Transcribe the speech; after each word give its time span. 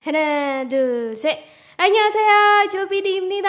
하나, 0.00 0.66
둘, 0.66 1.14
셋. 1.14 1.44
안녕하세요. 1.76 2.72
조피디입니다. 2.72 3.48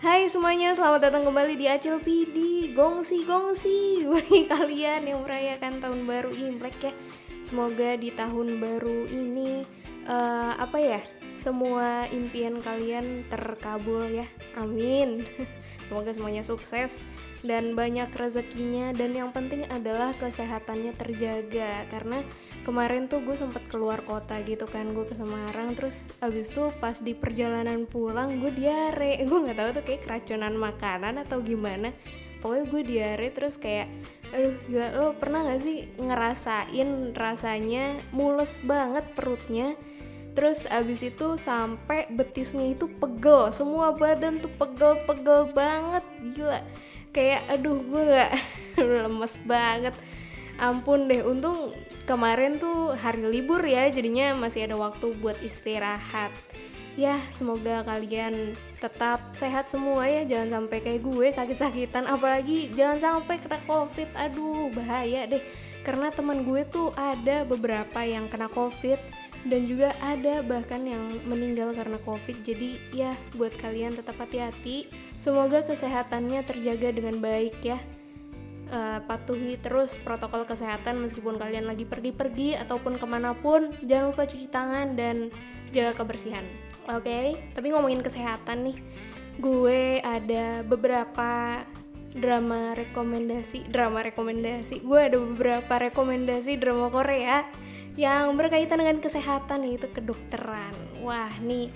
Hai 0.00 0.24
semuanya, 0.32 0.72
selamat 0.72 1.12
datang 1.12 1.28
kembali 1.28 1.60
di 1.60 1.68
Acil 1.68 2.00
PD 2.00 2.72
Gongsi 2.72 3.28
gongsi 3.28 4.08
bagi 4.08 4.48
kalian 4.48 5.04
yang 5.04 5.20
merayakan 5.28 5.76
tahun 5.76 6.08
baru 6.08 6.32
Imlek 6.32 6.80
ya. 6.80 6.96
Semoga 7.44 8.00
di 8.00 8.16
tahun 8.16 8.56
baru 8.56 9.04
ini 9.04 9.68
uh, 10.08 10.56
apa 10.56 10.80
ya? 10.80 11.04
Semua 11.36 12.08
impian 12.08 12.64
kalian 12.64 13.28
terkabul 13.28 14.08
ya. 14.08 14.26
Amin. 14.56 15.28
Semoga 15.86 16.10
semuanya 16.16 16.40
sukses 16.40 17.04
dan 17.44 17.76
banyak 17.76 18.08
rezekinya. 18.16 18.96
Dan 18.96 19.12
yang 19.12 19.30
penting 19.36 19.68
adalah 19.68 20.16
kesehatannya 20.16 20.96
terjaga. 20.96 21.84
Karena 21.92 22.24
kemarin 22.64 23.06
tuh 23.06 23.20
gue 23.20 23.36
sempet 23.36 23.68
keluar 23.68 24.00
kota 24.02 24.40
gitu 24.42 24.64
kan 24.64 24.96
gue 24.96 25.04
ke 25.04 25.12
Semarang. 25.12 25.76
Terus 25.76 26.08
abis 26.24 26.50
itu 26.50 26.72
pas 26.80 26.96
di 26.96 27.12
perjalanan 27.12 27.84
pulang 27.84 28.40
gue 28.40 28.50
diare. 28.56 29.20
Gue 29.28 29.44
nggak 29.44 29.58
tahu 29.58 29.70
tuh 29.76 29.84
kayak 29.84 30.02
keracunan 30.08 30.56
makanan 30.56 31.20
atau 31.20 31.44
gimana. 31.44 31.92
Pokoknya 32.40 32.64
gue 32.68 32.82
diare 32.84 33.28
terus 33.32 33.60
kayak 33.60 33.92
aduh 34.34 34.58
gila 34.66 34.88
lo 34.98 35.06
pernah 35.14 35.46
gak 35.46 35.62
sih 35.62 35.86
ngerasain 36.02 37.14
rasanya 37.14 37.94
mules 38.10 38.60
banget 38.66 39.06
perutnya 39.14 39.78
terus 40.36 40.68
abis 40.68 41.00
itu 41.08 41.40
sampai 41.40 42.12
betisnya 42.12 42.68
itu 42.76 42.84
pegel. 43.00 43.48
Semua 43.48 43.96
badan 43.96 44.44
tuh 44.44 44.52
pegel-pegel 44.60 45.56
banget. 45.56 46.04
Gila. 46.36 46.60
Kayak 47.10 47.48
aduh 47.48 47.80
gue 47.80 48.02
gak 48.12 48.32
lemes 49.08 49.34
banget. 49.48 49.96
Ampun 50.60 51.08
deh 51.08 51.24
untung 51.24 51.72
kemarin 52.04 52.60
tuh 52.60 52.92
hari 52.92 53.24
libur 53.24 53.64
ya 53.64 53.88
jadinya 53.88 54.36
masih 54.36 54.68
ada 54.68 54.76
waktu 54.76 55.16
buat 55.16 55.40
istirahat. 55.40 56.30
Ya 56.96 57.20
semoga 57.28 57.84
kalian 57.84 58.56
tetap 58.76 59.32
sehat 59.32 59.72
semua 59.72 60.04
ya. 60.04 60.28
Jangan 60.28 60.60
sampai 60.60 60.84
kayak 60.84 61.00
gue 61.00 61.28
sakit-sakitan. 61.32 62.04
Apalagi 62.04 62.72
jangan 62.76 63.00
sampai 63.00 63.40
kena 63.40 63.56
covid. 63.64 64.12
Aduh 64.12 64.68
bahaya 64.68 65.24
deh. 65.24 65.40
Karena 65.80 66.12
teman 66.12 66.44
gue 66.44 66.60
tuh 66.68 66.92
ada 66.92 67.48
beberapa 67.48 68.04
yang 68.04 68.28
kena 68.28 68.52
covid 68.52 69.00
dan 69.44 69.68
juga 69.68 69.92
ada 70.00 70.40
bahkan 70.40 70.86
yang 70.86 71.20
meninggal 71.28 71.76
karena 71.76 72.00
covid. 72.00 72.40
Jadi 72.40 72.80
ya 72.96 73.12
buat 73.36 73.52
kalian 73.58 73.98
tetap 73.98 74.16
hati-hati. 74.16 74.88
Semoga 75.20 75.66
kesehatannya 75.66 76.40
terjaga 76.46 76.94
dengan 76.94 77.20
baik 77.20 77.60
ya. 77.60 77.78
Uh, 78.66 78.98
patuhi 79.06 79.54
terus 79.62 79.94
protokol 80.02 80.42
kesehatan 80.42 80.98
meskipun 80.98 81.38
kalian 81.38 81.70
lagi 81.70 81.86
pergi-pergi 81.86 82.58
ataupun 82.58 82.96
ke 82.96 83.06
mana 83.06 83.36
pun. 83.36 83.74
Jangan 83.84 84.14
lupa 84.14 84.24
cuci 84.24 84.48
tangan 84.48 84.96
dan 84.96 85.30
jaga 85.70 85.92
kebersihan. 85.92 86.46
Oke? 86.86 87.02
Okay? 87.02 87.26
tapi 87.50 87.74
ngomongin 87.74 87.98
kesehatan 87.98 88.70
nih 88.70 88.78
gue 89.36 90.00
ada 90.00 90.62
beberapa 90.64 91.60
drama 92.16 92.72
rekomendasi 92.72 93.68
drama 93.68 94.00
rekomendasi. 94.00 94.80
Gue 94.80 95.12
ada 95.12 95.20
beberapa 95.20 95.76
rekomendasi 95.76 96.56
drama 96.56 96.88
Korea 96.88 97.44
yang 97.96 98.36
berkaitan 98.36 98.76
dengan 98.76 99.00
kesehatan 99.00 99.64
yaitu 99.64 99.88
kedokteran. 99.88 100.76
Wah 101.00 101.32
nih 101.40 101.72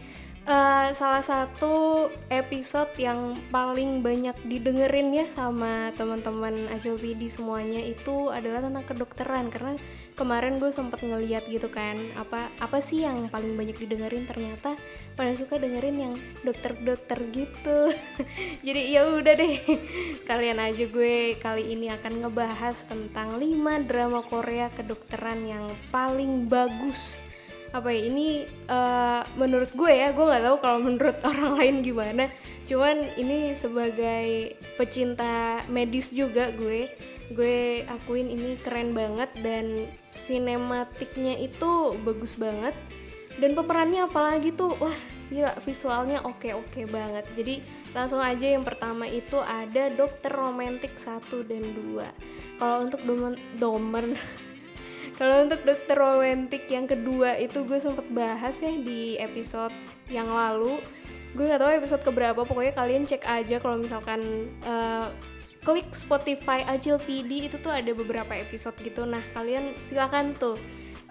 uh, 0.46 0.88
salah 0.94 1.20
satu 1.20 2.08
episode 2.33 2.92
yang 2.96 3.36
paling 3.52 4.00
banyak 4.00 4.36
didengerin 4.47 5.12
ya 5.12 5.27
sama 5.28 5.92
teman-teman 5.97 6.70
ACOPD 6.72 7.28
semuanya 7.28 7.80
itu 7.82 8.32
adalah 8.32 8.64
tentang 8.64 8.84
kedokteran. 8.86 9.52
Karena 9.52 9.74
kemarin 10.14 10.60
gue 10.60 10.70
sempet 10.72 11.02
ngeliat 11.05 11.48
gitu 11.48 11.69
kan 11.72 11.97
apa 12.16 12.52
apa 12.60 12.78
sih 12.80 13.05
yang 13.05 13.28
paling 13.28 13.56
banyak 13.56 13.77
didengerin? 13.77 14.24
Ternyata 14.24 14.77
pada 15.19 15.32
suka 15.36 15.60
dengerin 15.60 15.97
yang 15.98 16.14
dokter-dokter 16.47 17.19
gitu. 17.32 17.92
Jadi 18.66 18.81
ya 18.94 19.09
udah 19.09 19.34
deh 19.34 19.54
sekalian 20.22 20.60
aja 20.60 20.84
gue 20.86 21.36
kali 21.41 21.75
ini 21.75 21.92
akan 21.92 22.26
ngebahas 22.26 22.86
tentang 22.88 23.36
5 23.36 23.88
drama 23.88 24.20
Korea 24.25 24.69
kedokteran 24.72 25.44
yang 25.48 25.65
paling 25.91 26.47
bagus 26.47 27.25
apa 27.70 27.94
ya 27.94 28.10
ini 28.10 28.50
uh, 28.66 29.22
menurut 29.38 29.70
gue 29.78 29.92
ya 29.94 30.10
gue 30.10 30.26
nggak 30.26 30.42
tahu 30.42 30.56
kalau 30.58 30.78
menurut 30.82 31.16
orang 31.31 31.58
lain 31.58 31.76
gimana. 31.86 32.25
Cuman 32.66 33.14
ini 33.14 33.54
sebagai 33.54 34.58
pecinta 34.75 35.62
medis 35.70 36.10
juga 36.10 36.50
gue 36.50 36.91
gue 37.30 37.86
akuin 37.86 38.26
ini 38.26 38.59
keren 38.59 38.91
banget 38.91 39.30
dan 39.38 39.86
sinematiknya 40.10 41.38
itu 41.38 41.94
bagus 42.03 42.34
banget. 42.34 42.75
Dan 43.38 43.54
pemerannya 43.54 44.10
apalagi 44.10 44.50
tuh 44.50 44.75
wah 44.82 44.98
gila 45.30 45.54
visualnya 45.62 46.26
oke 46.26 46.50
oke 46.50 46.91
banget. 46.91 47.22
Jadi 47.38 47.62
langsung 47.94 48.19
aja 48.19 48.50
yang 48.50 48.66
pertama 48.66 49.06
itu 49.06 49.38
ada 49.38 49.91
dokter 49.94 50.30
romantik 50.30 50.98
1 50.98 51.22
dan 51.47 51.75
2 51.75 52.59
kalau 52.59 52.86
untuk 52.86 53.03
domen 53.03 53.34
domen 53.59 54.14
kalau 55.20 55.44
untuk 55.44 55.60
dokter 55.69 56.00
romantik 56.00 56.64
yang 56.72 56.88
kedua 56.88 57.36
itu 57.36 57.60
gue 57.69 57.76
sempet 57.76 58.08
bahas 58.08 58.56
ya 58.64 58.72
di 58.72 59.20
episode 59.20 59.76
yang 60.08 60.32
lalu. 60.32 60.81
Gue 61.36 61.44
nggak 61.44 61.60
tahu 61.60 61.72
episode 61.76 62.03
keberapa 62.08 62.41
pokoknya 62.41 62.72
kalian 62.72 63.04
cek 63.04 63.28
aja 63.28 63.60
kalau 63.60 63.76
misalkan 63.76 64.48
uh, 64.64 65.12
klik 65.60 65.92
Spotify 65.92 66.64
Ajil 66.64 66.97
PD 66.97 67.53
itu 67.53 67.60
tuh 67.60 67.69
ada 67.69 67.92
beberapa 67.92 68.32
episode 68.32 68.80
gitu. 68.80 69.04
Nah 69.04 69.20
kalian 69.36 69.76
silakan 69.76 70.32
tuh 70.32 70.56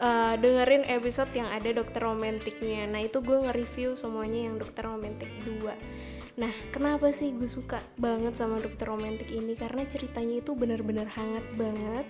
uh, 0.02 0.34
dengerin 0.42 0.90
episode 0.90 1.30
yang 1.38 1.46
ada 1.54 1.70
dokter 1.70 2.02
romantiknya. 2.02 2.90
Nah 2.90 3.06
itu 3.06 3.22
gue 3.22 3.46
nge-review 3.46 3.94
semuanya 3.94 4.50
yang 4.50 4.58
dokter 4.58 4.90
romantik 4.90 5.30
2 5.46 6.10
Nah, 6.40 6.56
kenapa 6.72 7.12
sih 7.12 7.36
gue 7.36 7.52
suka 7.52 7.84
banget 8.00 8.32
sama 8.32 8.64
dokter 8.64 8.88
romantik 8.88 9.28
ini? 9.28 9.60
Karena 9.60 9.84
ceritanya 9.84 10.40
itu 10.40 10.56
benar-benar 10.56 11.12
hangat 11.12 11.44
banget 11.60 12.08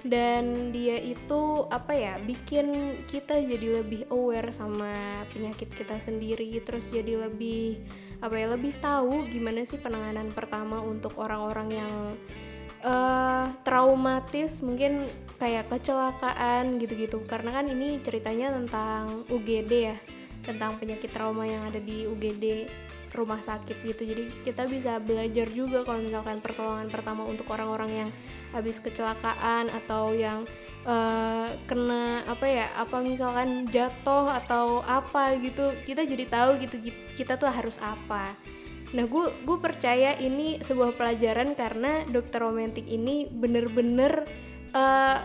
dan 0.00 0.72
dia 0.72 0.96
itu 0.96 1.68
apa 1.68 1.92
ya 1.92 2.14
bikin 2.20 2.96
kita 3.04 3.36
jadi 3.36 3.84
lebih 3.84 4.08
aware 4.08 4.48
sama 4.48 5.24
penyakit 5.32 5.68
kita 5.72 6.00
sendiri. 6.00 6.48
Terus 6.64 6.88
jadi 6.88 7.28
lebih 7.28 7.80
apa 8.20 8.36
ya 8.36 8.46
lebih 8.52 8.76
tahu 8.80 9.28
gimana 9.28 9.64
sih 9.64 9.80
penanganan 9.80 10.32
pertama 10.32 10.80
untuk 10.80 11.16
orang-orang 11.20 11.68
yang 11.72 11.94
uh, 12.84 13.52
traumatis 13.60 14.64
mungkin 14.64 15.04
kayak 15.36 15.68
kecelakaan 15.68 16.80
gitu-gitu. 16.80 17.20
Karena 17.28 17.60
kan 17.60 17.68
ini 17.68 18.00
ceritanya 18.00 18.56
tentang 18.56 19.28
UGD 19.28 19.72
ya 19.72 19.96
tentang 20.40 20.80
penyakit 20.80 21.12
trauma 21.12 21.44
yang 21.44 21.68
ada 21.68 21.76
di 21.76 22.08
UGD 22.08 22.44
rumah 23.12 23.42
sakit 23.42 23.82
gitu. 23.82 24.02
Jadi 24.06 24.22
kita 24.46 24.66
bisa 24.70 24.98
belajar 25.02 25.46
juga 25.50 25.82
kalau 25.82 26.00
misalkan 26.02 26.38
pertolongan 26.38 26.88
pertama 26.88 27.26
untuk 27.26 27.50
orang-orang 27.50 28.06
yang 28.06 28.10
habis 28.54 28.78
kecelakaan 28.78 29.70
atau 29.70 30.14
yang 30.14 30.46
uh, 30.86 31.50
kena 31.66 32.24
apa 32.26 32.46
ya 32.46 32.66
apa 32.78 33.02
misalkan 33.02 33.66
jatuh 33.68 34.30
atau 34.44 34.80
apa 34.86 35.36
gitu. 35.42 35.74
Kita 35.82 36.06
jadi 36.06 36.24
tahu 36.26 36.50
gitu 36.62 36.76
kita 37.14 37.36
tuh 37.36 37.50
harus 37.50 37.78
apa. 37.82 38.34
Nah 38.90 39.06
gue 39.06 39.26
gue 39.46 39.58
percaya 39.62 40.18
ini 40.18 40.58
sebuah 40.58 40.98
pelajaran 40.98 41.54
karena 41.54 42.02
dokter 42.10 42.42
romantik 42.42 42.86
ini 42.90 43.26
bener-bener 43.30 44.26
uh, 44.74 45.22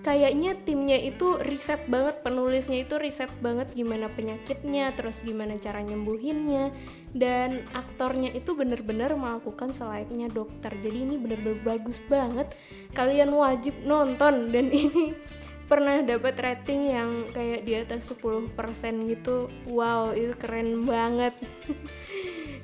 kayaknya 0.00 0.56
timnya 0.56 0.96
itu 0.96 1.36
riset 1.44 1.84
banget 1.84 2.24
penulisnya 2.24 2.80
itu 2.80 2.96
riset 2.96 3.28
banget 3.44 3.68
gimana 3.76 4.08
penyakitnya 4.08 4.96
terus 4.96 5.20
gimana 5.20 5.60
cara 5.60 5.84
nyembuhinnya 5.84 6.72
dan 7.12 7.60
aktornya 7.76 8.32
itu 8.32 8.56
bener-bener 8.56 9.12
melakukan 9.12 9.76
selayaknya 9.76 10.32
dokter. 10.32 10.72
Jadi 10.80 11.04
ini 11.04 11.16
bener-bener 11.20 11.60
bagus 11.60 12.00
banget. 12.08 12.48
Kalian 12.96 13.34
wajib 13.36 13.76
nonton 13.84 14.48
dan 14.48 14.72
ini 14.88 15.12
pernah 15.68 16.02
dapat 16.02 16.34
rating 16.34 16.80
yang 16.90 17.10
kayak 17.30 17.62
di 17.62 17.76
atas 17.76 18.08
10% 18.10 18.56
gitu. 19.06 19.52
Wow 19.68 20.16
itu 20.16 20.32
keren 20.40 20.88
banget 20.88 21.36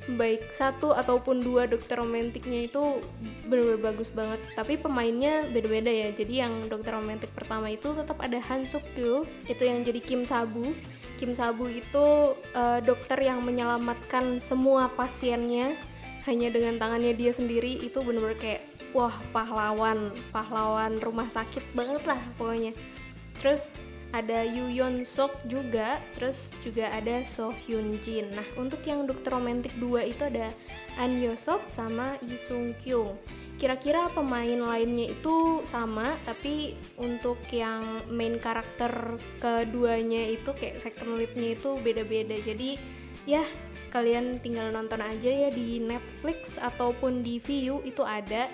baik 0.06 0.54
satu 0.54 0.94
ataupun 0.94 1.42
dua 1.42 1.66
dokter 1.66 1.98
romantiknya 1.98 2.70
itu 2.70 3.02
benar-benar 3.50 3.90
bagus 3.90 4.14
banget. 4.14 4.38
Tapi 4.54 4.78
pemainnya 4.78 5.50
beda-beda 5.50 5.90
ya. 5.90 6.14
Jadi 6.14 6.46
yang 6.46 6.70
dokter 6.70 6.94
romantik 6.94 7.34
pertama 7.34 7.66
itu 7.66 7.90
tetap 7.90 8.22
ada 8.22 8.38
Han 8.38 8.62
Suk 8.62 8.86
Kyo 8.94 9.26
itu 9.50 9.62
yang 9.66 9.82
jadi 9.82 9.98
Kim 9.98 10.22
Sabu. 10.22 10.72
Kim 11.18 11.34
Sabu 11.34 11.66
itu 11.66 12.36
uh, 12.54 12.78
dokter 12.84 13.18
yang 13.18 13.42
menyelamatkan 13.42 14.38
semua 14.38 14.92
pasiennya. 14.94 15.74
Hanya 16.26 16.50
dengan 16.50 16.78
tangannya 16.78 17.14
dia 17.14 17.30
sendiri 17.30 17.78
itu 17.82 18.02
benar-benar 18.02 18.38
kayak 18.38 18.62
wah 18.94 19.14
pahlawan. 19.34 20.14
Pahlawan 20.30 21.02
rumah 21.02 21.26
sakit 21.26 21.74
banget 21.74 22.06
lah 22.06 22.20
pokoknya. 22.38 22.74
Terus 23.42 23.76
ada 24.16 24.40
Yu 24.48 24.72
Yeon 24.72 25.04
Sok 25.04 25.44
juga, 25.44 26.00
terus 26.16 26.56
juga 26.64 26.88
ada 26.88 27.20
So 27.20 27.52
Hyun 27.52 28.00
Jin. 28.00 28.32
Nah, 28.32 28.48
untuk 28.56 28.80
yang 28.88 29.04
dokter 29.04 29.36
romantik 29.36 29.76
2 29.76 30.08
itu 30.08 30.24
ada 30.24 30.48
An 30.96 31.20
Sop 31.36 31.68
sama 31.68 32.16
Lee 32.24 32.40
Sung 32.40 32.72
Kyung. 32.80 33.20
kira-kira 33.56 34.12
pemain 34.12 34.60
lainnya 34.60 35.16
itu 35.16 35.64
sama 35.64 36.20
tapi 36.28 36.76
untuk 37.00 37.40
yang 37.48 38.04
main 38.12 38.36
karakter 38.36 39.16
keduanya 39.40 40.28
itu 40.28 40.52
kayak 40.52 40.76
second 40.76 41.16
leadnya 41.16 41.56
itu 41.56 41.80
beda-beda 41.80 42.36
jadi 42.36 42.76
ya 43.24 43.40
kalian 43.88 44.44
tinggal 44.44 44.68
nonton 44.68 45.00
aja 45.00 45.32
ya 45.32 45.48
di 45.48 45.80
Netflix 45.80 46.60
ataupun 46.60 47.24
di 47.24 47.40
Viu 47.40 47.80
itu 47.80 48.04
ada 48.04 48.44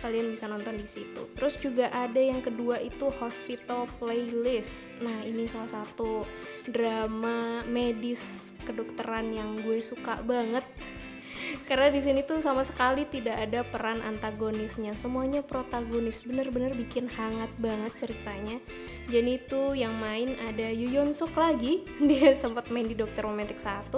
kalian 0.00 0.32
bisa 0.32 0.46
nonton 0.46 0.76
di 0.78 0.86
situ. 0.86 1.28
Terus 1.34 1.56
juga 1.60 1.90
ada 1.92 2.18
yang 2.18 2.40
kedua 2.44 2.80
itu 2.80 3.08
Hospital 3.20 3.88
Playlist. 3.98 4.96
Nah, 5.02 5.24
ini 5.24 5.48
salah 5.48 5.70
satu 5.82 6.24
drama 6.68 7.64
medis 7.66 8.54
kedokteran 8.64 9.32
yang 9.32 9.60
gue 9.62 9.78
suka 9.80 10.20
banget. 10.22 10.64
Karena 11.68 11.88
di 11.92 12.00
sini 12.00 12.20
tuh 12.24 12.40
sama 12.40 12.64
sekali 12.64 13.04
tidak 13.06 13.36
ada 13.48 13.60
peran 13.66 14.00
antagonisnya, 14.02 14.96
semuanya 14.96 15.44
protagonis. 15.44 16.24
Bener-bener 16.24 16.72
bikin 16.74 17.10
hangat 17.10 17.50
banget 17.60 17.92
ceritanya. 17.96 18.58
Jadi 19.06 19.38
itu 19.38 19.76
yang 19.76 19.94
main 19.96 20.34
ada 20.42 20.68
Yu 20.72 20.90
Yeon 20.90 21.12
Suk 21.14 21.36
lagi, 21.36 21.86
dia 22.08 22.34
sempat 22.34 22.68
main 22.72 22.88
di 22.88 22.96
Dokter 22.96 23.24
Romantic 23.24 23.60
1. 23.60 23.92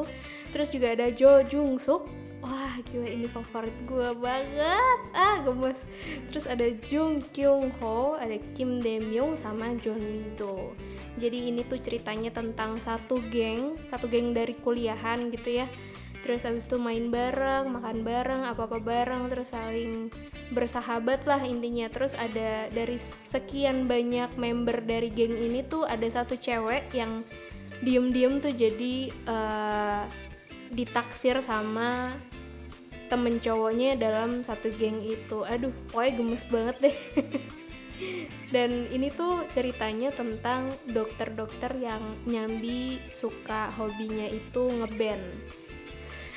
Terus 0.52 0.68
juga 0.72 0.92
ada 0.92 1.08
Jo 1.12 1.40
Jung 1.44 1.80
Suk, 1.80 2.08
wah 2.40 2.74
gila 2.90 3.08
ini 3.10 3.26
favorit 3.26 3.74
gue 3.86 4.10
banget. 4.18 5.00
Ah 5.16 5.42
gemes. 5.42 5.90
Terus 6.30 6.46
ada 6.46 6.66
Jung 6.86 7.22
Kyung 7.34 7.74
Ho 7.82 8.14
ada 8.14 8.38
Kim 8.54 8.78
Myung 8.82 9.34
sama 9.34 9.74
John 9.78 10.34
Do 10.38 10.74
jadi 11.18 11.50
ini 11.50 11.66
tuh 11.66 11.82
ceritanya 11.82 12.30
tentang 12.30 12.78
satu 12.78 13.18
geng 13.28 13.74
satu 13.90 14.06
geng 14.06 14.30
dari 14.30 14.54
kuliahan 14.54 15.34
gitu 15.34 15.60
ya. 15.60 15.66
Terus 16.22 16.46
habis 16.46 16.70
itu 16.70 16.78
main 16.78 17.10
bareng 17.10 17.74
makan 17.74 18.06
bareng 18.06 18.42
apa 18.46 18.70
apa 18.70 18.78
bareng 18.78 19.26
terus 19.30 19.52
saling 19.52 20.14
bersahabat 20.54 21.26
lah 21.26 21.42
intinya. 21.42 21.90
Terus 21.90 22.14
ada 22.14 22.70
dari 22.70 22.96
sekian 22.96 23.90
banyak 23.90 24.38
member 24.38 24.86
dari 24.86 25.10
geng 25.10 25.34
ini 25.34 25.66
tuh 25.66 25.84
ada 25.84 26.06
satu 26.06 26.38
cewek 26.38 26.94
yang 26.94 27.26
diem-diem 27.82 28.42
tuh 28.42 28.54
jadi 28.54 28.94
uh, 29.26 30.02
ditaksir 30.70 31.38
sama 31.42 32.14
temen 33.08 33.40
cowoknya 33.40 33.96
dalam 33.96 34.44
satu 34.44 34.68
geng 34.76 35.00
itu. 35.00 35.42
Aduh 35.42 35.72
pokoknya 35.90 36.12
gemes 36.20 36.44
banget 36.46 36.76
deh. 36.88 36.96
Dan 38.54 38.86
ini 38.94 39.10
tuh 39.10 39.44
ceritanya 39.50 40.14
tentang 40.14 40.70
dokter-dokter 40.86 41.74
yang 41.76 42.00
nyambi 42.24 43.02
suka 43.10 43.74
hobinya 43.74 44.28
itu 44.30 44.70
ngeband. 44.70 45.24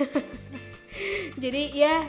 Jadi 1.43 1.63
ya 1.71 2.03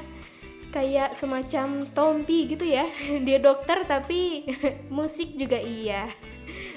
kayak 0.72 1.12
semacam 1.12 1.84
Tompi 1.92 2.48
gitu 2.48 2.64
ya. 2.64 2.88
Dia 3.26 3.38
dokter 3.38 3.84
tapi 3.84 4.48
musik 4.88 5.36
juga 5.36 5.60
iya. 5.60 6.08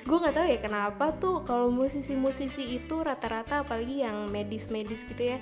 Gue 0.05 0.21
nggak 0.21 0.35
tahu 0.35 0.45
ya 0.45 0.59
kenapa 0.61 1.15
tuh 1.17 1.41
kalau 1.47 1.73
musisi-musisi 1.73 2.77
itu 2.77 3.01
rata-rata 3.01 3.65
apalagi 3.65 4.05
yang 4.05 4.29
medis-medis 4.29 5.07
gitu 5.07 5.33
ya 5.33 5.39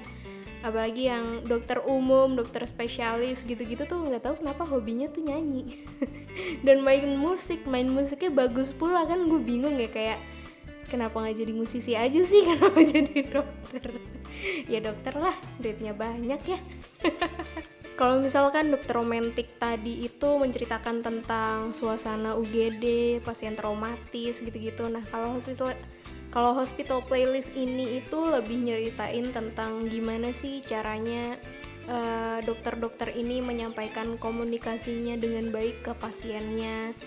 apalagi 0.63 1.11
yang 1.11 1.43
dokter 1.43 1.83
umum 1.83 2.39
dokter 2.39 2.63
spesialis 2.63 3.43
gitu-gitu 3.43 3.83
tuh 3.83 3.99
nggak 3.99 4.23
tahu 4.23 4.35
kenapa 4.39 4.63
hobinya 4.63 5.11
tuh 5.11 5.27
nyanyi. 5.27 5.75
Dan 6.65 6.81
main 6.81 7.05
musik 7.19 7.67
main 7.67 7.85
musiknya 7.85 8.31
bagus 8.31 8.71
pula 8.71 9.03
kan 9.03 9.27
gue 9.27 9.43
bingung 9.43 9.75
ya 9.75 9.91
kayak 9.91 10.23
kenapa 10.87 11.19
nggak 11.19 11.37
jadi 11.43 11.53
musisi 11.53 11.93
aja 11.99 12.21
sih? 12.23 12.45
Kenapa 12.49 12.79
jadi 12.79 13.27
dokter? 13.27 13.83
Ya 14.71 14.79
dokter 14.79 15.13
lah 15.19 15.35
duitnya 15.59 15.91
banyak 15.91 16.41
ya. 16.47 16.59
Kalau 17.99 18.17
misalkan 18.17 18.73
dokter 18.73 18.97
romantik 18.97 19.61
tadi 19.61 20.09
itu 20.09 20.29
menceritakan 20.41 21.05
tentang 21.05 21.69
suasana 21.77 22.33
UGD 22.33 23.19
pasien 23.21 23.53
traumatis 23.53 24.41
gitu-gitu. 24.41 24.89
Nah 24.89 25.05
kalau 25.13 25.37
hospital 25.37 25.77
kalau 26.33 26.57
hospital 26.57 27.05
playlist 27.05 27.53
ini 27.53 28.01
itu 28.01 28.17
lebih 28.25 28.57
nyeritain 28.57 29.29
tentang 29.29 29.85
gimana 29.85 30.33
sih 30.33 30.65
caranya 30.65 31.37
eh, 31.85 32.41
dokter-dokter 32.41 33.13
uh, 33.13 33.19
ini 33.21 33.45
menyampaikan 33.45 34.17
komunikasinya 34.17 35.13
dengan 35.13 35.53
baik 35.53 35.85
ke 35.85 35.93
pasiennya. 35.93 36.97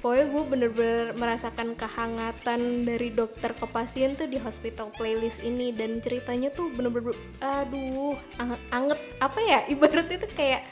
Pokoknya 0.00 0.26
gue 0.34 0.44
bener-bener 0.48 1.06
merasakan 1.14 1.78
kehangatan 1.78 2.88
dari 2.88 3.12
dokter 3.12 3.54
ke 3.54 3.68
pasien 3.68 4.18
tuh 4.18 4.26
di 4.26 4.40
hospital 4.40 4.90
playlist 4.96 5.44
ini 5.44 5.70
dan 5.70 6.02
ceritanya 6.02 6.50
tuh 6.50 6.72
bener-bener 6.74 7.14
aduh 7.38 8.18
anget 8.74 8.98
apa 9.22 9.40
ya 9.46 9.60
ibarat 9.76 10.10
itu 10.10 10.26
kayak 10.34 10.66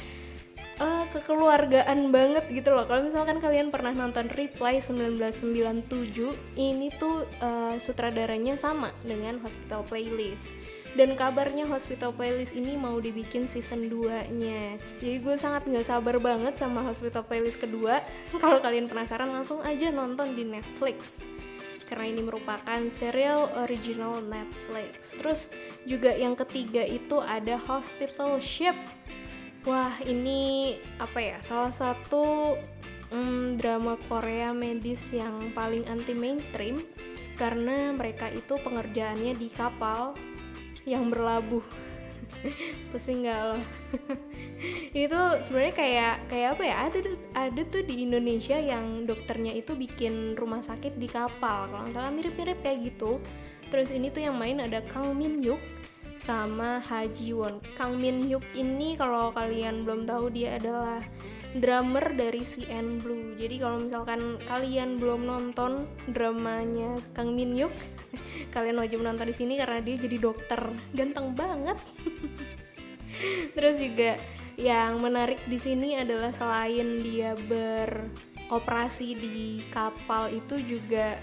uh, 0.81 1.05
kekeluargaan 1.13 2.11
banget 2.11 2.49
gitu 2.51 2.73
loh. 2.73 2.89
Kalau 2.89 3.05
misalkan 3.05 3.39
kalian 3.39 3.69
pernah 3.69 3.93
nonton 3.93 4.27
Reply 4.33 4.81
1997, 4.81 6.35
ini 6.57 6.89
tuh 6.97 7.29
uh, 7.45 7.77
sutradaranya 7.77 8.57
sama 8.57 8.91
dengan 9.05 9.39
Hospital 9.45 9.85
Playlist. 9.87 10.57
Dan 10.91 11.15
kabarnya 11.15 11.71
Hospital 11.71 12.11
Playlist 12.11 12.59
ini 12.59 12.75
mau 12.75 12.99
dibikin 12.99 13.47
season 13.47 13.87
2-nya. 13.87 14.75
Jadi 14.99 15.17
gue 15.23 15.37
sangat 15.39 15.71
nggak 15.71 15.87
sabar 15.87 16.19
banget 16.19 16.59
sama 16.59 16.83
Hospital 16.83 17.23
Playlist 17.23 17.63
kedua. 17.63 18.03
Kalau 18.43 18.59
kalian 18.59 18.91
penasaran 18.91 19.31
langsung 19.31 19.63
aja 19.63 19.95
nonton 19.95 20.35
di 20.35 20.43
Netflix 20.43 21.31
karena 21.91 22.07
ini 22.07 22.23
merupakan 22.23 22.87
serial 22.87 23.51
original 23.67 24.23
Netflix. 24.23 25.11
Terus 25.19 25.41
juga 25.83 26.15
yang 26.15 26.39
ketiga 26.39 26.87
itu 26.87 27.19
ada 27.19 27.59
Hospital 27.59 28.39
Ship 28.39 28.79
Wah, 29.69 29.93
ini 30.09 30.73
apa 30.97 31.21
ya? 31.21 31.37
Salah 31.45 31.69
satu 31.69 32.57
hmm, 33.13 33.61
drama 33.61 34.01
Korea 34.09 34.57
medis 34.57 35.13
yang 35.13 35.53
paling 35.53 35.85
anti 35.85 36.17
mainstream 36.17 36.81
karena 37.37 37.93
mereka 37.93 38.33
itu 38.33 38.57
pengerjaannya 38.57 39.37
di 39.37 39.53
kapal 39.53 40.17
yang 40.89 41.13
berlabuh. 41.13 41.61
Pusing 42.89 43.29
nggak 43.29 43.41
loh? 43.53 43.65
ini 44.97 45.21
sebenarnya 45.45 45.75
kayak 45.77 46.15
kayak 46.33 46.49
apa 46.57 46.63
ya? 46.65 46.77
Ada 46.89 46.99
ada 47.37 47.63
tuh 47.69 47.85
di 47.85 48.09
Indonesia 48.09 48.57
yang 48.57 49.05
dokternya 49.05 49.53
itu 49.53 49.77
bikin 49.77 50.41
rumah 50.41 50.65
sakit 50.65 50.97
di 50.97 51.05
kapal. 51.05 51.69
Kalau 51.69 51.85
misalnya 51.85 52.17
mirip-mirip 52.17 52.65
kayak 52.65 52.97
gitu. 52.97 53.21
Terus 53.69 53.93
ini 53.93 54.09
tuh 54.09 54.25
yang 54.25 54.41
main 54.41 54.57
ada 54.57 54.81
Kang 54.89 55.13
Min 55.13 55.45
Hyuk 55.45 55.61
sama 56.21 56.85
Ha 56.85 57.09
Ji 57.09 57.33
Won. 57.33 57.65
Kang 57.75 57.97
Min 57.97 58.21
Hyuk 58.29 58.45
ini 58.53 58.95
kalau 58.95 59.33
kalian 59.33 59.83
belum 59.83 60.05
tahu 60.05 60.29
dia 60.29 60.61
adalah 60.61 61.01
drummer 61.57 62.15
dari 62.15 62.45
CN 62.45 63.01
Blue. 63.03 63.35
Jadi 63.35 63.57
kalau 63.59 63.83
misalkan 63.83 64.39
kalian 64.47 65.01
belum 65.01 65.27
nonton 65.27 65.89
dramanya 66.07 67.01
Kang 67.17 67.35
Min 67.35 67.57
Hyuk, 67.57 67.73
kalian 68.55 68.79
wajib 68.79 69.01
nonton 69.01 69.27
di 69.27 69.35
sini 69.35 69.57
karena 69.59 69.81
dia 69.81 69.97
jadi 69.97 70.17
dokter 70.21 70.61
ganteng 70.95 71.35
banget. 71.35 71.81
Terus 73.57 73.81
juga 73.81 74.21
yang 74.61 75.01
menarik 75.01 75.41
di 75.49 75.57
sini 75.57 75.97
adalah 75.97 76.31
selain 76.37 77.01
dia 77.01 77.33
beroperasi 77.49 79.09
di 79.17 79.65
kapal 79.73 80.31
itu 80.31 80.61
juga 80.61 81.17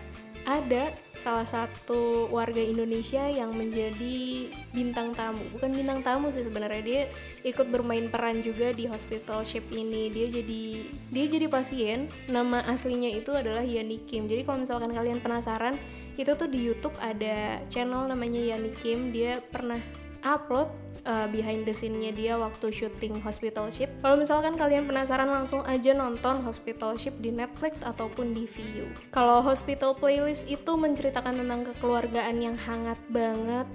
ada 0.48 0.96
salah 1.20 1.44
satu 1.44 2.32
warga 2.32 2.64
Indonesia 2.64 3.28
yang 3.28 3.52
menjadi 3.52 4.48
bintang 4.72 5.12
tamu. 5.12 5.44
Bukan 5.52 5.76
bintang 5.76 6.00
tamu 6.00 6.32
sih 6.32 6.40
sebenarnya 6.40 6.82
dia 6.88 7.02
ikut 7.44 7.68
bermain 7.68 8.08
peran 8.08 8.40
juga 8.40 8.72
di 8.72 8.88
hospital 8.88 9.44
ship 9.44 9.68
ini. 9.76 10.08
Dia 10.08 10.32
jadi 10.32 10.64
dia 11.12 11.26
jadi 11.28 11.52
pasien. 11.52 12.08
Nama 12.32 12.64
aslinya 12.64 13.12
itu 13.12 13.36
adalah 13.36 13.68
Yani 13.68 14.08
Kim. 14.08 14.32
Jadi 14.32 14.48
kalau 14.48 14.64
misalkan 14.64 14.96
kalian 14.96 15.20
penasaran 15.20 15.76
itu 16.16 16.32
tuh 16.32 16.48
di 16.48 16.64
YouTube 16.64 16.96
ada 17.04 17.60
channel 17.68 18.08
namanya 18.08 18.40
Yani 18.40 18.72
Kim. 18.80 19.12
Dia 19.12 19.44
pernah 19.44 19.84
upload 20.24 20.87
uh, 21.08 21.26
behind 21.32 21.64
the 21.64 21.72
scene-nya 21.72 22.12
dia 22.12 22.36
waktu 22.36 22.70
syuting 22.70 23.24
Hospital 23.24 23.72
Ship. 23.72 23.88
Kalau 24.04 24.20
misalkan 24.20 24.60
kalian 24.60 24.86
penasaran 24.86 25.32
langsung 25.32 25.64
aja 25.64 25.96
nonton 25.96 26.44
Hospital 26.44 27.00
Ship 27.00 27.16
di 27.18 27.32
Netflix 27.32 27.82
ataupun 27.82 28.36
di 28.36 28.46
Viu. 28.46 28.92
Kalau 29.10 29.40
Hospital 29.40 29.96
Playlist 29.96 30.52
itu 30.52 30.76
menceritakan 30.76 31.42
tentang 31.42 31.64
kekeluargaan 31.72 32.38
yang 32.44 32.60
hangat 32.60 33.00
banget. 33.08 33.66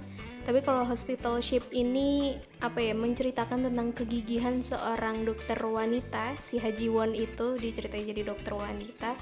Tapi 0.43 0.59
kalau 0.59 0.83
Hospital 0.83 1.39
Ship 1.39 1.63
ini 1.71 2.35
apa 2.59 2.83
ya 2.83 2.91
menceritakan 2.93 3.71
tentang 3.71 3.95
kegigihan 3.95 4.59
seorang 4.59 5.23
dokter 5.23 5.55
wanita 5.55 6.35
si 6.37 6.59
Haji 6.59 6.87
Won 6.91 7.15
itu 7.15 7.55
diceritain 7.55 8.03
jadi 8.03 8.27
dokter 8.27 8.51
wanita 8.51 9.15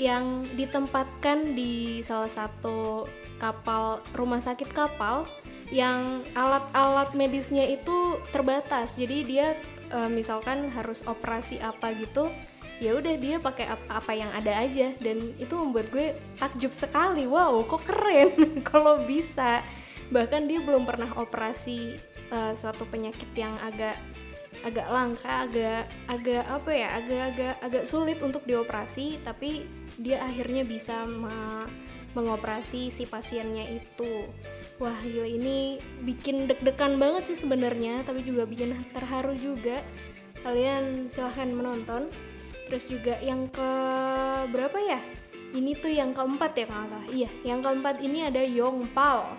yang 0.00 0.48
ditempatkan 0.56 1.52
di 1.52 2.00
salah 2.00 2.32
satu 2.32 3.04
kapal 3.36 4.00
rumah 4.16 4.40
sakit 4.40 4.70
kapal 4.72 5.28
yang 5.68 6.24
alat-alat 6.32 7.12
medisnya 7.12 7.64
itu 7.68 8.20
terbatas. 8.32 8.96
Jadi 8.96 9.18
dia 9.24 9.56
e, 9.92 10.08
misalkan 10.08 10.72
harus 10.72 11.04
operasi 11.04 11.60
apa 11.60 11.92
gitu 11.96 12.32
ya 12.78 12.94
udah 12.94 13.14
dia 13.18 13.36
pakai 13.42 13.66
apa-apa 13.68 14.12
yang 14.14 14.30
ada 14.32 14.64
aja. 14.64 14.94
Dan 14.96 15.34
itu 15.36 15.54
membuat 15.58 15.92
gue 15.92 16.16
takjub 16.38 16.72
sekali. 16.72 17.28
Wow 17.28 17.66
kok 17.68 17.84
keren. 17.84 18.32
Kalau 18.68 19.04
bisa. 19.04 19.60
Bahkan 20.08 20.48
dia 20.48 20.64
belum 20.64 20.88
pernah 20.88 21.12
operasi 21.20 21.98
uh, 22.32 22.52
suatu 22.56 22.88
penyakit 22.88 23.28
yang 23.36 23.52
agak 23.60 23.98
agak 24.58 24.90
langka 24.90 25.46
agak 25.46 25.86
agak 26.10 26.42
apa 26.50 26.70
ya 26.74 26.88
agak 26.98 27.22
agak 27.30 27.54
agak 27.60 27.84
sulit 27.84 28.18
untuk 28.24 28.48
dioperasi. 28.48 29.20
Tapi 29.20 29.68
dia 30.00 30.24
akhirnya 30.24 30.64
bisa 30.64 31.04
me 31.04 31.68
mengoperasi 32.16 32.88
si 32.88 33.04
pasiennya 33.04 33.68
itu 33.68 34.26
wah 34.78 34.98
gila 35.02 35.26
ini 35.26 35.78
bikin 36.06 36.46
deg-degan 36.46 36.98
banget 36.98 37.34
sih 37.34 37.38
sebenarnya 37.38 38.06
tapi 38.06 38.22
juga 38.22 38.46
bikin 38.46 38.74
terharu 38.94 39.34
juga. 39.34 39.82
Kalian 40.42 41.10
silahkan 41.10 41.50
menonton. 41.50 42.06
Terus 42.68 42.84
juga 42.86 43.16
yang 43.24 43.48
ke 43.48 43.70
berapa 44.54 44.78
ya? 44.78 45.00
Ini 45.56 45.80
tuh 45.80 45.88
yang 45.90 46.12
keempat 46.12 46.52
ya 46.54 46.66
kalau 46.68 46.86
salah. 46.86 47.08
Iya 47.10 47.30
yang 47.42 47.60
keempat 47.64 48.00
ini 48.00 48.24
ada 48.26 48.42
Yongpal 48.42 49.38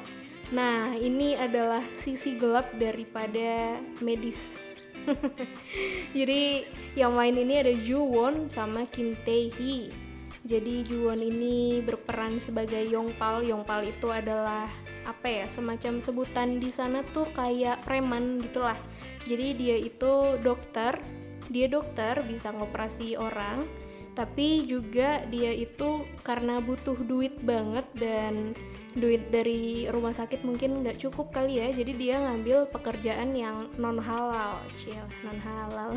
nah 0.49 0.97
ini 0.97 1.37
adalah 1.37 1.85
sisi 1.93 2.33
gelap 2.33 2.73
daripada 2.73 3.77
medis. 4.01 4.57
Jadi 6.17 6.65
yang 6.97 7.13
main 7.13 7.37
ini 7.37 7.61
ada 7.61 7.69
Ju 7.69 8.01
Won 8.01 8.49
sama 8.49 8.81
Kim 8.89 9.13
Tae 9.21 9.53
Hee 9.53 10.09
jadi 10.39 10.87
Ju 10.87 11.11
Won 11.11 11.19
ini 11.19 11.83
berperan 11.83 12.39
sebagai 12.39 12.79
Yongpal 12.87 13.43
Yongpal 13.43 13.91
itu 13.91 14.07
adalah 14.07 14.71
apa 15.09 15.43
ya 15.43 15.45
semacam 15.49 15.97
sebutan 15.97 16.61
di 16.61 16.69
sana 16.69 17.01
tuh 17.01 17.25
kayak 17.33 17.81
preman 17.81 18.37
gitulah. 18.45 18.77
Jadi 19.25 19.47
dia 19.57 19.77
itu 19.81 20.37
dokter 20.39 21.01
dia 21.49 21.65
dokter 21.65 22.21
bisa 22.23 22.53
ngoperasi 22.53 23.17
orang 23.17 23.65
tapi 24.13 24.67
juga 24.67 25.23
dia 25.31 25.55
itu 25.55 26.05
karena 26.27 26.59
butuh 26.59 26.97
duit 27.07 27.39
banget 27.41 27.87
dan 27.95 28.53
duit 28.97 29.29
dari 29.29 29.85
rumah 29.85 30.09
sakit 30.09 30.41
mungkin 30.41 30.81
nggak 30.81 30.97
cukup 30.97 31.29
kali 31.29 31.61
ya. 31.61 31.69
Jadi 31.69 31.93
dia 31.93 32.17
ngambil 32.21 32.69
pekerjaan 32.73 33.33
yang 33.37 33.69
non 33.77 34.01
halal 34.01 34.57
cil 34.77 35.05
non 35.21 35.37
halal 35.37 35.91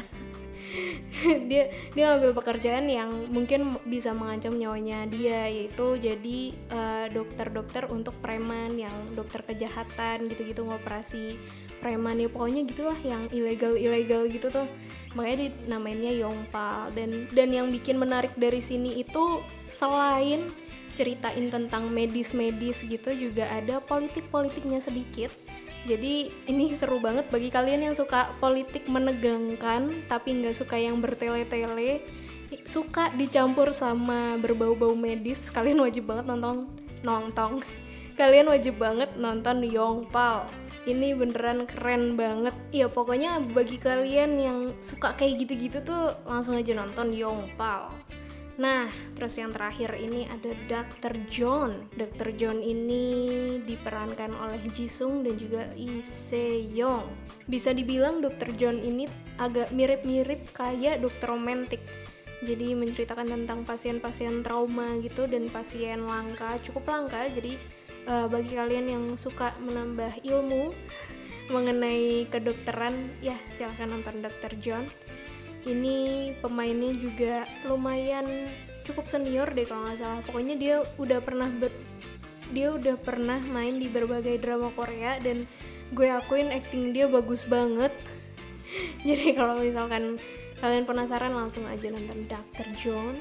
dia 1.50 1.72
dia 1.92 2.04
ngambil 2.12 2.32
pekerjaan 2.36 2.88
yang 2.88 3.10
mungkin 3.32 3.80
bisa 3.88 4.12
mengancam 4.12 4.56
nyawanya 4.56 5.04
dia 5.08 5.48
yaitu 5.48 5.96
jadi 6.00 6.38
uh, 6.72 7.06
dokter-dokter 7.12 7.88
untuk 7.88 8.16
preman 8.20 8.76
yang 8.76 8.92
dokter 9.12 9.44
kejahatan 9.44 10.28
gitu-gitu 10.28 10.64
ngoperasi 10.64 11.36
preman 11.80 12.20
ya. 12.20 12.28
Pokoknya 12.28 12.62
gitulah 12.68 12.98
yang 13.02 13.26
ilegal 13.32 13.74
ilegal 13.74 14.28
gitu 14.28 14.52
tuh. 14.52 14.68
Makanya 15.12 15.52
dinamainnya 15.52 16.12
Yongpal. 16.16 16.92
Dan 16.96 17.28
dan 17.32 17.48
yang 17.52 17.68
bikin 17.68 18.00
menarik 18.00 18.32
dari 18.36 18.60
sini 18.60 19.00
itu 19.00 19.44
selain 19.68 20.48
ceritain 20.92 21.48
tentang 21.48 21.88
medis-medis 21.88 22.84
gitu 22.84 23.12
juga 23.12 23.48
ada 23.48 23.80
politik-politiknya 23.80 24.78
sedikit. 24.78 25.32
Jadi 25.82 26.30
ini 26.46 26.70
seru 26.70 27.02
banget 27.02 27.26
bagi 27.26 27.50
kalian 27.50 27.90
yang 27.90 27.96
suka 27.98 28.30
politik 28.38 28.86
menegangkan 28.86 30.06
tapi 30.06 30.38
nggak 30.38 30.54
suka 30.54 30.78
yang 30.78 31.02
bertele-tele 31.02 32.06
suka 32.62 33.10
dicampur 33.16 33.74
sama 33.74 34.38
berbau-bau 34.38 34.94
medis 34.94 35.50
kalian 35.50 35.82
wajib 35.82 36.06
banget 36.06 36.28
nonton 36.28 36.70
nonton. 37.02 37.58
Kalian 38.20 38.52
wajib 38.52 38.76
banget 38.76 39.16
nonton 39.16 39.64
Yongpal 39.64 40.44
ini 40.84 41.16
beneran 41.16 41.64
keren 41.64 42.14
banget. 42.14 42.52
Ya 42.68 42.86
pokoknya 42.86 43.40
bagi 43.40 43.80
kalian 43.80 44.36
yang 44.36 44.58
suka 44.84 45.16
kayak 45.16 45.48
gitu-gitu 45.48 45.80
tuh 45.80 46.12
langsung 46.28 46.60
aja 46.60 46.76
nonton 46.76 47.10
Yongpal 47.16 48.11
Nah, 48.60 48.84
terus 49.16 49.40
yang 49.40 49.48
terakhir 49.48 49.96
ini 49.96 50.28
ada 50.28 50.52
Dr. 50.68 51.24
John. 51.32 51.88
Dr. 51.96 52.36
John 52.36 52.60
ini 52.60 53.56
diperankan 53.64 54.36
oleh 54.36 54.60
Jisung 54.76 55.24
dan 55.24 55.40
juga 55.40 55.72
Lee 55.72 56.04
Se-young. 56.04 57.08
Bisa 57.48 57.72
dibilang 57.72 58.20
Dr. 58.20 58.52
John 58.60 58.84
ini 58.84 59.08
agak 59.40 59.72
mirip-mirip 59.72 60.52
kayak 60.52 61.00
dokter 61.00 61.32
romantik. 61.32 61.80
Jadi 62.42 62.74
menceritakan 62.74 63.30
tentang 63.30 63.64
pasien-pasien 63.64 64.42
trauma 64.44 64.98
gitu 65.00 65.30
dan 65.30 65.48
pasien 65.48 66.04
langka, 66.04 66.58
cukup 66.60 66.90
langka. 66.90 67.24
Jadi 67.32 67.56
uh, 68.04 68.26
bagi 68.28 68.52
kalian 68.52 68.86
yang 68.90 69.04
suka 69.16 69.56
menambah 69.62 70.20
ilmu 70.26 70.74
mengenai 71.54 72.28
kedokteran 72.28 73.16
ya 73.24 73.36
silahkan 73.50 73.90
nonton 73.90 74.20
Dr. 74.20 74.52
John 74.60 74.84
ini 75.66 76.30
pemainnya 76.42 76.92
juga 76.98 77.46
lumayan 77.66 78.50
cukup 78.82 79.06
senior 79.06 79.46
deh 79.54 79.66
kalau 79.66 79.86
nggak 79.86 79.98
salah. 79.98 80.20
Pokoknya 80.26 80.54
dia 80.58 80.76
udah 80.98 81.22
pernah 81.22 81.48
ber 81.48 81.70
dia 82.52 82.68
udah 82.68 83.00
pernah 83.00 83.40
main 83.48 83.80
di 83.80 83.88
berbagai 83.88 84.36
drama 84.36 84.68
Korea 84.76 85.16
dan 85.16 85.48
gue 85.94 86.08
akuin 86.12 86.52
acting 86.52 86.92
dia 86.92 87.08
bagus 87.08 87.48
banget. 87.48 87.94
Jadi 89.08 89.32
kalau 89.32 89.56
misalkan 89.62 90.20
kalian 90.60 90.84
penasaran 90.84 91.32
langsung 91.32 91.64
aja 91.64 91.88
nonton 91.88 92.28
Dr. 92.28 92.66
John. 92.76 93.16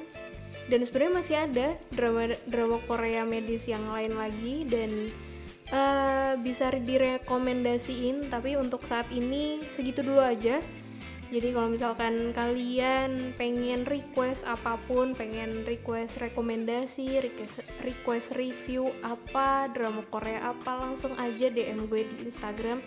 Dan 0.67 0.88
sebenarnya 0.88 1.13
masih 1.15 1.36
ada 1.41 1.67
drama 1.91 2.31
drama 2.48 2.77
Korea 2.86 3.27
medis 3.27 3.67
yang 3.67 3.88
lain 3.91 4.15
lagi 4.15 4.63
dan 4.67 4.91
uh, 5.71 6.33
bisa 6.39 6.71
direkomendasiin. 6.71 8.27
Tapi 8.27 8.55
untuk 8.60 8.83
saat 8.88 9.07
ini 9.12 9.63
segitu 9.67 10.03
dulu 10.03 10.21
aja 10.21 10.60
jadi 11.31 11.55
kalau 11.55 11.71
misalkan 11.71 12.35
kalian 12.35 13.31
pengen 13.39 13.88
request 13.88 14.43
apa 14.43 14.75
pun 14.83 15.15
pengen 15.15 15.63
request 15.63 16.19
rekomendasi 16.19 17.23
request, 17.23 17.63
request 17.88 18.35
review 18.35 18.91
apa 19.00 19.71
drama 19.71 20.03
Korea 20.11 20.51
apa 20.51 20.75
langsung 20.83 21.15
aja 21.15 21.47
DM 21.47 21.88
gue 21.88 22.03
di 22.03 22.27
Instagram 22.27 22.83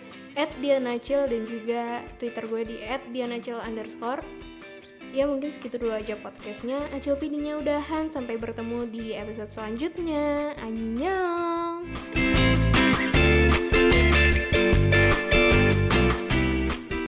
@dianacil 0.61 1.25
dan 1.25 1.41
juga 1.49 2.05
Twitter 2.21 2.45
gue 2.45 2.61
di 2.69 2.77
@dianacil 3.09 3.57
underscore. 3.65 4.21
Ya 5.15 5.25
mungkin 5.25 5.47
segitu 5.47 5.79
dulu 5.79 5.95
aja 5.95 6.19
podcastnya. 6.19 6.91
Acil 6.91 7.15
PD-nya 7.15 7.55
udahan 7.55 8.11
sampai 8.11 8.35
bertemu 8.35 8.83
di 8.91 9.15
episode 9.15 9.47
selanjutnya. 9.47 10.51
Annyeong 10.59 11.87